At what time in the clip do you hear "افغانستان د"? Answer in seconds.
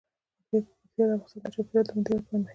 1.17-1.53